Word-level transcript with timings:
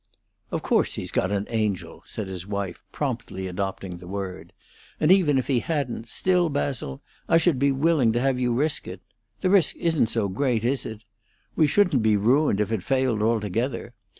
"Of 0.49 0.63
course, 0.63 0.95
he's 0.95 1.11
got 1.11 1.31
an 1.31 1.45
Angel," 1.51 2.01
said 2.07 2.25
his 2.27 2.47
wife, 2.47 2.81
promptly 2.91 3.45
adopting 3.45 3.97
the 3.97 4.07
word. 4.07 4.51
"And 4.99 5.11
even 5.11 5.37
if 5.37 5.45
he 5.45 5.59
hadn't, 5.59 6.09
still, 6.09 6.49
Basil, 6.49 7.03
I 7.29 7.37
should 7.37 7.59
be 7.59 7.71
willing 7.71 8.11
to 8.13 8.19
have 8.19 8.39
you 8.39 8.51
risk 8.51 8.87
it. 8.87 9.01
The 9.41 9.51
risk 9.51 9.75
isn't 9.75 10.07
so 10.07 10.27
great, 10.27 10.65
is 10.65 10.87
it? 10.87 11.03
We 11.55 11.67
shouldn't 11.67 12.01
be 12.01 12.17
ruined 12.17 12.59
if 12.59 12.71
it 12.71 12.81
failed 12.81 13.21
altogether. 13.21 13.93